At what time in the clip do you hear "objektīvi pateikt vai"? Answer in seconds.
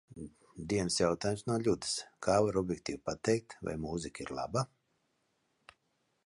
2.63-3.77